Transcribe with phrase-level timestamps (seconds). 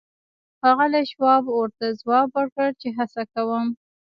[0.59, 3.65] ښاغلي شواب ورته ځواب ورکړ چې هڅه کوم